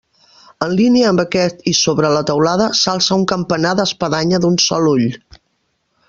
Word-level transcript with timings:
En 0.67 0.71
línia 0.79 1.09
amb 1.13 1.21
aquest 1.23 1.59
i 1.73 1.73
sobre 1.81 2.09
la 2.15 2.23
teulada 2.31 2.69
s'alça 2.81 3.17
un 3.21 3.27
campanar 3.35 3.75
d'espadanya 3.81 4.41
d'un 4.47 4.61
sol 4.69 4.89
ull. 4.97 5.07